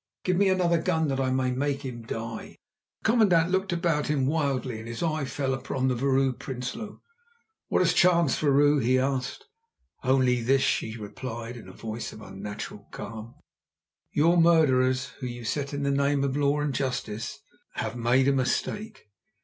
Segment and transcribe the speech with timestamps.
[0.23, 2.55] Give me another gun that I may make him die."
[3.03, 7.01] The commandant looked about him wildly, and his eye fell upon the Vrouw Prinsloo.
[7.67, 9.45] "What has chanced, vrouw?" he asked.
[10.03, 13.35] "Only this," she replied in a voice of unnatural calm.
[14.11, 17.37] "Your murderers whom you set on in the name of law and justice
[17.75, 19.07] have made a mistake.